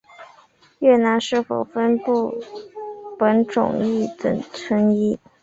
[0.79, 2.33] 越南是否分布
[3.19, 5.19] 本种亦仍存疑。